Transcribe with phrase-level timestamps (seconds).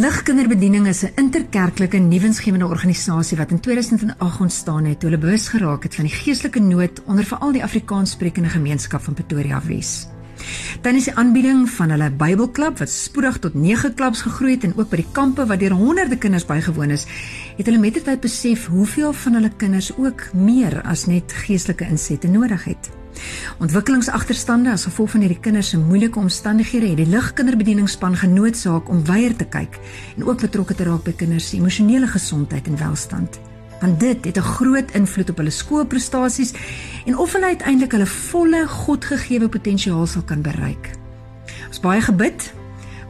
[0.00, 5.82] Ligkinderbediening is 'n interkerklike nuwensgewende organisasie wat in 2008 ontstaan het toe hulle bewus geraak
[5.82, 10.08] het van die geestelike nood onder veral die Afrikaanssprekende gemeenskap van Pretoria Wes.
[10.82, 14.88] Is die aanbieding van hulle Bybelklub wat spoedig tot 9 klubs gegroei het en ook
[14.88, 17.06] by die kampe waar deur honderde kinders bygewoon is,
[17.56, 21.84] het hulle met die tyd besef hoeveel van hulle kinders ook meer as net geestelike
[21.84, 22.99] insette nodig het.
[23.58, 29.36] Ontwikkelingsagterstande as gevolg van hierdie kinders se moeilike omstandighede het die ligkinderbedieningspan genoodsaak om weier
[29.36, 29.78] te kyk
[30.16, 33.40] en ook betrokke te raak by kinders se emosionele gesondheid en welstand.
[33.80, 36.52] Want dit het 'n groot invloed op hulle skoolprestasies
[37.06, 40.90] en of hulle uiteindelik hulle volle Godgegewe potensiaal sal kan bereik.
[41.68, 42.52] Ons baie gebid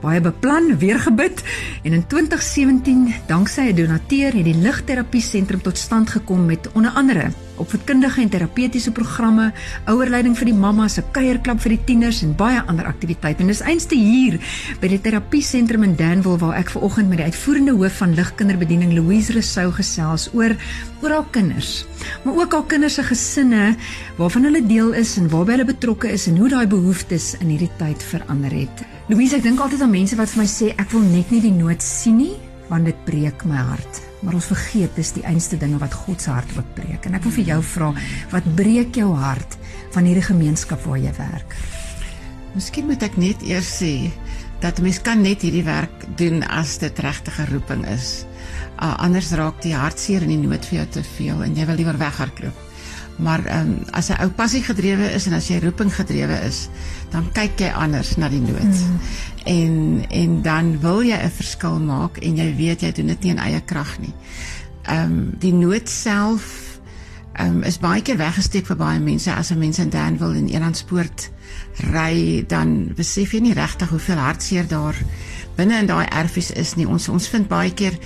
[0.01, 1.43] baie beplan, weer gebid
[1.85, 6.91] en in 2017, danksy 'n donateur, het die Ligterapie Sentrum tot stand gekom met onder
[6.91, 9.51] andere opvoedkundige en terapeutiese programme,
[9.91, 13.43] ouerleiding vir die mammas, 'n kuierklub vir die tieners en baie ander aktiwiteite.
[13.43, 14.39] En dis einste hier
[14.81, 18.15] by die terapie sentrum in Danville waar ek ver oggend met die uitvoerende hoof van
[18.15, 20.57] Ligkinderbediening Louise Resou gesels oor
[21.03, 21.87] oor haar kinders,
[22.25, 23.77] maar ook haar kinders se gesinne
[24.17, 27.71] waarvan hulle deel is en waarby hulle betrokke is en hoe daai behoeftes in hierdie
[27.79, 28.85] tyd verander het.
[29.09, 31.57] Louise, ek dink altyd aan mense wat vir my sê ek wil net nie die
[31.57, 32.37] nood sien nie
[32.69, 34.10] want dit breek my hart.
[34.21, 37.07] Maar ons vergeet dis die einste dinge wat God se hart ook breek.
[37.09, 37.93] En ek wil vir jou vra,
[38.35, 39.57] wat breek jou hart
[39.95, 41.57] van hierdie gemeenskap waar jy werk?
[42.55, 43.95] Miskien moet ek net eers sê
[44.61, 48.27] dat mens kan net hierdie werk doen as dit regte roeping is.
[48.81, 51.81] Uh, anders raak die hartseer en die nood vir jou te veel en jy wil
[51.81, 52.70] liewer weghardloop.
[53.21, 56.69] Maar ehm um, as jy ou passie gedrewe is en as jy roeping gedrewe is,
[57.13, 58.81] dan kyk jy anders na die nood.
[58.81, 58.99] Mm.
[59.45, 59.77] En
[60.23, 63.39] en dan wil jy 'n verskil maak en jy weet jy doen dit nie in
[63.39, 64.15] eie krag nie.
[64.89, 66.60] Ehm um, die nood self
[67.39, 71.31] um, is baie keer weggesteek vir baie mense as 'n mens in Danville in Elandspoort
[71.93, 74.97] ry dan besef jy nie regtig hoeveel hartseer daar
[75.61, 76.87] binne in daai erfies is nie.
[76.89, 77.97] Ons ons vind baie keer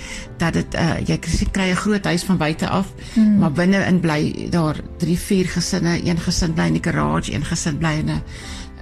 [0.41, 1.17] dat dit uh, jy
[1.51, 3.39] kry 'n groot huis van buite af, mm.
[3.39, 7.45] maar binne in bly daar 3, 4 gesinne, een gesin bly in die garage, een
[7.45, 8.21] gesin bly in 'n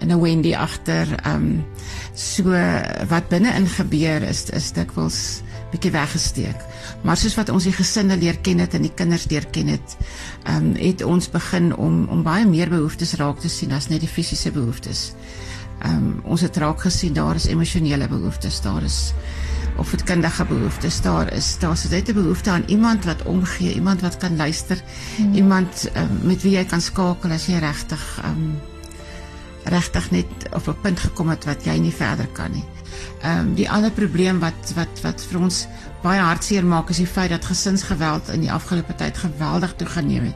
[0.02, 1.08] in 'n Wendy agter.
[1.24, 1.66] Ehm um,
[2.14, 2.44] so
[3.10, 5.42] wat binne in gebeur is is dikwels
[5.74, 6.66] bietjie weggesteek.
[7.04, 9.98] Maar soos wat ons die gesinne leer ken het en die kinders leer ken het,
[10.44, 14.04] ehm um, het ons begin om om baie meer behoeftes raak te sien as net
[14.06, 15.14] die fisiese behoeftes.
[15.82, 19.14] Ehm um, ons het raak gesien daar is emosionele behoeftes, daar is
[19.78, 24.02] of dit kindige behoeftes, daar is daar's net 'n behoefte aan iemand wat omgee, iemand
[24.02, 24.78] wat kan luister,
[25.18, 25.34] hmm.
[25.34, 28.73] iemand um, met wie jy kan skakel as jy regtig ehm um,
[29.64, 32.64] regtig net op 'n punt gekom het wat jy nie verder kan nie.
[33.22, 35.68] Ehm um, die ander probleem wat wat wat vir ons
[36.04, 40.36] baie hartseer maak is die feit dat gesinsgeweld in die afgelope tyd geweldig toegeneem het.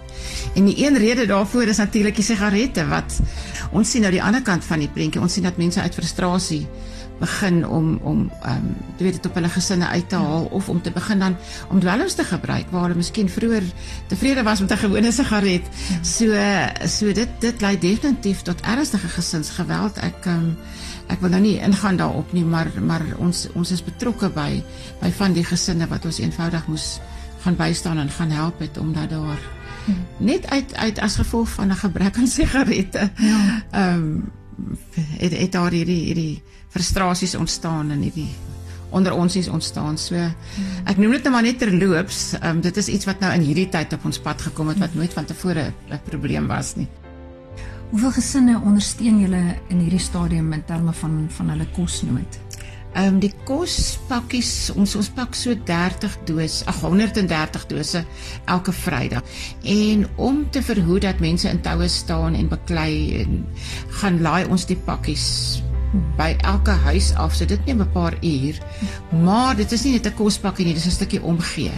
[0.55, 3.19] En die een rede daarvoor is natuurlik die sigarette wat
[3.71, 5.21] ons sien nou die ander kant van die prentjie.
[5.21, 6.67] Ons sien dat mense uit frustrasie
[7.19, 10.55] begin om om ehm um, jy weet dit op hulle gesinne uit te haal ja.
[10.57, 11.35] of om te begin dan
[11.69, 13.63] om dwelms te gebruik waar hulle miskien vroeër
[14.07, 15.65] tevrede was met 'n gewone sigaret.
[15.89, 16.03] Ja.
[16.03, 16.25] So
[16.87, 19.97] so dit dit lei definitief tot ernstige gesinsgeweld.
[19.97, 20.57] Ek ehm um,
[21.07, 24.63] ek wil nou nie ingaan daarop nie, maar maar ons ons is betrokke by
[25.01, 26.99] by van die gesinne wat ons eenvoudig moes
[27.41, 29.39] gaan bystaan en gaan help het omdat daar
[29.85, 29.93] ja.
[30.17, 33.11] net uit uit as gevolg van 'n gebrek aan sigarette.
[33.17, 33.63] Ja.
[33.71, 34.31] Ehm um,
[35.17, 36.41] het het daar hierdie hierdie
[36.73, 38.29] frustrasies ontstaan en hierdie
[38.89, 39.97] onder ons is ontstaan.
[39.97, 40.15] So
[40.87, 43.67] ek noem dit nou maar net terloops, um, dit is iets wat nou in hierdie
[43.73, 46.87] tyd op ons pad gekom het wat nooit van tevore 'n probleem was nie.
[47.91, 52.39] Hoeveel gesinne ondersteun julle in hierdie stadium in terme van van hulle kosnood?
[52.97, 58.01] Ehm um, die kospakkies ons ons pak so 30 dose, ag 130 dose
[58.49, 59.21] elke Vrydag.
[59.61, 63.43] En om te verhoed dat mense in toue staan en beklei en
[64.01, 65.27] gaan laai ons die pakkies
[66.17, 67.35] by elke huis af.
[67.35, 68.55] So dit neem 'n paar uur.
[69.23, 71.71] Maar dit is nie net 'n kospakkie nie, dis 'n stukkie omgee.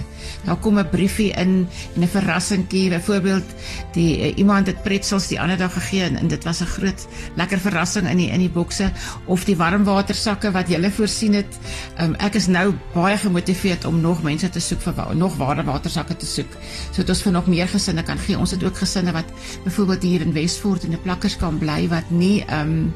[0.46, 2.90] Daar kom 'n briefie in en 'n verrassingkie.
[2.90, 3.46] Byvoorbeeld,
[3.94, 7.08] die uh, iemand het pretzels die ander dag gegee en, en dit was 'n groot
[7.36, 8.92] lekker verrassing in die in die bokse
[9.26, 11.58] of die warmwatersakke wat jy voorsien het.
[12.02, 16.26] Um, ek is nou baie gemotiveerd om nog mense te soek vir nog warmwatersakke te
[16.26, 16.58] soek
[16.92, 18.38] sodat ons vir nog meer gesinne kan gee.
[18.38, 19.26] Ons het ook gesinne wat
[19.64, 22.94] byvoorbeeld hier in Westfort in 'n plakkers kan bly wat nie ehm um,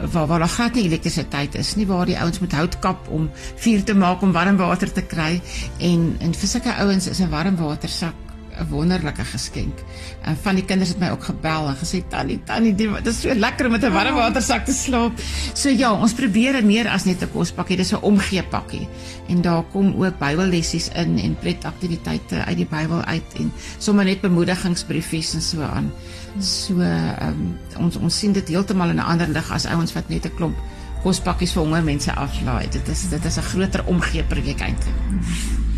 [0.00, 3.30] waar waar daar glad nie elektrisiteit is nie waar die ouens met hout kap om
[3.56, 5.40] vuur te maak om warm water te kry.
[5.78, 8.27] En en vir sulke ouens is 'n warm watersak
[8.58, 9.78] 'n wonderlike geskenk.
[10.22, 13.34] En van die kinders het my ook gebel en gesê tannie tannie dit is so
[13.34, 15.12] lekker om met 'n warm watersak te slaap.
[15.54, 18.88] So ja, ons probeer dit meer as net 'n kospakkie, dis 'n omgee pakkie.
[19.28, 24.20] En daar kom ook Bybellessies in en pretaktiwiteite uit die Bybel uit en sommer net
[24.20, 25.92] bemoedigingsbriefies en so aan.
[26.40, 30.24] So um, ons ons sien dit heeltemal in 'n ander lig as ouens wat net
[30.24, 30.56] 'n klomp
[31.02, 32.68] kospakkies vir honger mense aflaai.
[32.70, 35.77] Dit is dit is 'n groter omgee projek eintlik.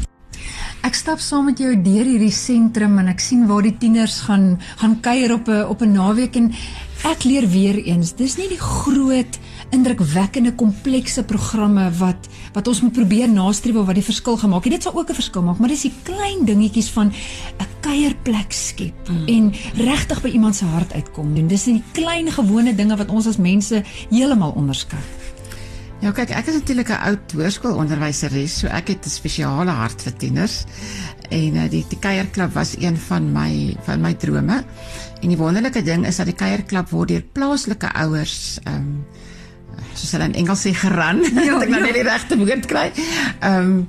[1.00, 4.98] Stap saam met jou deur hierdie sentrum en ek sien waar die tieners gaan gaan
[5.00, 6.52] kuier op 'n op 'n naweek en
[7.08, 9.38] ek leer weer eens, dis nie die groot
[9.70, 14.72] indrukwekkende komplekse programme wat wat ons moet probeer nastreef wat die verskil gemaak het.
[14.72, 19.08] Dit sal ook 'n verskil maak, maar dis die klein dingetjies van 'n kuierplek skep
[19.08, 19.26] mm.
[19.26, 21.48] en regtig by iemand se hart uitkom doen.
[21.48, 25.19] Dis die klein gewone dinge wat ons as mense heeltemal onderskat.
[26.00, 30.16] Ja, kyk, ek is natuurlik 'n oud hoërskoolonderwyseres, so ek het 'n spesiale hart vir
[30.16, 30.64] tieners.
[31.28, 34.64] En uh, die die kuierklub was een van my van my drome.
[35.20, 39.04] En die wonderlike ding is dat die kuierklub word deur plaaslike ouers ehm um,
[39.94, 41.20] soos hulle in Engels sê geran.
[41.48, 41.86] Ja, ek nou ja.
[41.86, 42.92] net die regte woord kry.
[43.40, 43.88] Ehm um,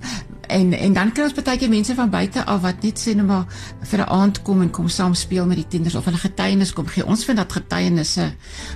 [0.52, 3.26] en en dan kry ons baie keer mense van buite af wat net sê net
[3.28, 3.46] maar
[3.92, 6.88] vir 'n aand kom en kom saam speel met die tieners of hulle getuienis kom
[6.88, 7.06] gee.
[7.06, 8.32] Ons vind dat getuienisse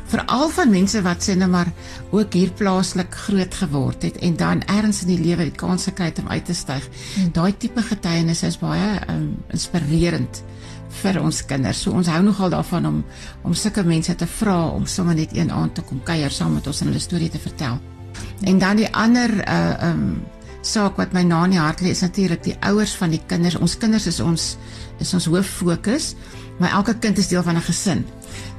[0.06, 1.72] veral van mense wat sê net maar
[2.12, 6.06] ook hier plaaslik groot geword het en dan ergens in die lewe die kans gekry
[6.06, 6.90] het om uit te styg.
[7.16, 7.32] Hmm.
[7.32, 10.44] Daai tipe getuienisse is baie um, inspirerend
[11.02, 11.82] vir ons kinders.
[11.82, 13.04] So ons hou nogal daarvan om
[13.44, 16.68] om sulke mense te vra om sommer net een aand te kom kuier saam met
[16.68, 17.80] ons en hulle storie te vertel.
[18.46, 20.24] En dan die ander uh um
[20.66, 23.58] saak wat my na in die hart lê is natuurlik die ouers van die kinders.
[23.62, 24.56] Ons kinders is ons
[25.04, 26.14] is ons hoof fokus,
[26.60, 28.06] maar elke kind is deel van 'n gesin.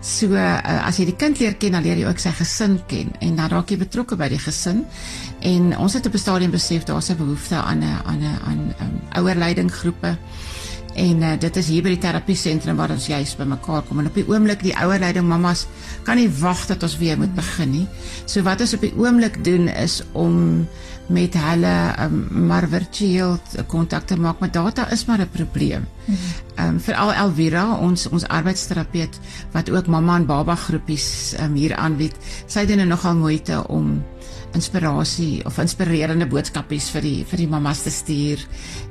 [0.00, 3.10] So uh, as jy die kind leer ken, dan leer jy ook sy gesin ken
[3.20, 4.84] en dan raak jy betrokke by die gesin.
[5.40, 8.74] En ons het op 'n stadium besef daar's 'n behoefte aan 'n aan 'n aan
[8.80, 10.16] um, ouerleidinggroepe.
[10.96, 14.00] En uh, dit is hier by die terapie sentrum waar ons juis bymekaar kom.
[14.00, 15.66] En op die oomblik die ouer leiding mammas
[16.08, 17.86] kan nie wag dat ons weer moet begin nie.
[18.24, 20.64] So wat ons op die oomblik doen is om
[21.06, 22.16] met hulle um,
[22.48, 23.36] maar virtueel
[23.70, 25.86] kontak te maak, maar data is maar 'n probleem.
[26.06, 29.20] Ehm um, veral Elvira, ons ons arbeidsterapeut
[29.52, 32.14] wat ook mamma en baba groepies um, hier aanbied.
[32.46, 34.02] Sy doen nou nogal moeite om
[34.56, 38.42] inspirasie of inspirerende boodskapies vir die vir die mammas te stuur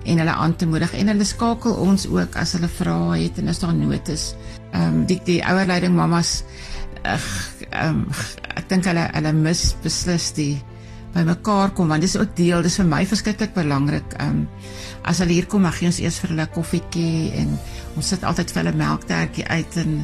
[0.06, 3.50] en hulle aan te moedig en hulle skakel ons ook as hulle vrae het en
[3.54, 4.34] as daar nood is.
[4.74, 6.44] Ehm um, die die ouerleiding mammas
[7.04, 7.26] ag
[7.72, 8.08] ehm um,
[8.56, 10.54] ek dink hulle hulle mis beslis die
[11.16, 14.18] by mekaar kom want dis ook deel dis vir my verskriklik belangrik.
[14.20, 14.48] Ehm um,
[15.06, 17.52] as hulle hier kom, mag jy ons eers vir hulle koffietjie en
[17.96, 20.00] ons sit altyd vir hulle melktertjie uit en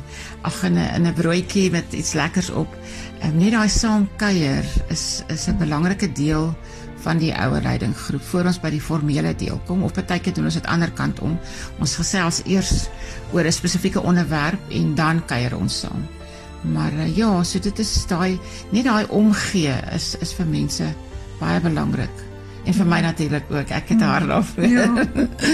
[0.46, 2.70] ag in 'n in 'n broodjie met iets lekkers op.
[3.22, 6.56] Ehm um, net daai saam kuier is is 'n belangrike deel
[7.02, 10.60] van die ouer leidinggroep voor ons by die formele deel kom of partykeer doen ons
[10.60, 11.40] dit ander kant om.
[11.80, 12.88] Ons gesels eers
[13.34, 16.21] oor 'n spesifieke onderwerp en dan kuier ons saam.
[16.62, 20.94] Maar uh, ja, so dit is daai net daai omgee is is vir mense
[21.40, 22.28] baie belangrik.
[22.66, 23.74] En vir my natuurlik ook.
[23.74, 24.68] Ek het haar daarvoor.
[24.70, 24.90] Ja.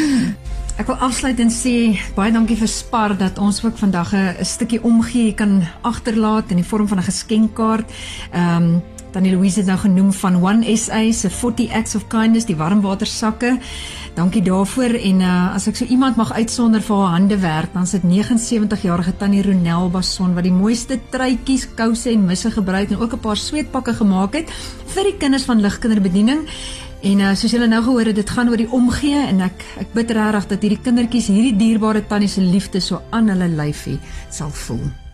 [0.78, 4.84] Ek wil afsluit en sê baie dankie vir Spar dat ons ook vandag 'n stukkie
[4.84, 7.92] omgee kan agterlaat in die vorm van 'n geskenkkaart.
[8.32, 8.82] Ehm um,
[9.18, 13.56] Tannie Louise het nou genoem van One SA se 40 Acts of Kindness, die warmwatersakke.
[14.14, 17.90] Dankie daarvoor en uh, as ek so iemand mag uitsonder vir haar hande werk, dan
[17.90, 23.02] sit 79 jarige Tannie Ronel Bason wat die mooiste truitjies, kouse en misse gebruik en
[23.02, 24.54] ook 'n paar sweetpakke gemaak het
[24.94, 26.46] vir die kinders van ligkinderbediening.
[27.02, 29.98] En uh, soos julle nou gehoor het, dit gaan oor die omgee en ek ek
[29.98, 33.98] bid regtig dat hierdie kindertjies hierdie dierbare tannie se liefde so aan hulle lyfie
[34.30, 35.07] sal voel.